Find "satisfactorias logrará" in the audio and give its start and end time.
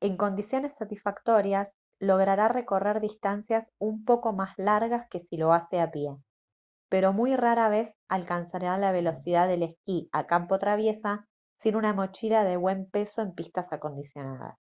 0.76-2.46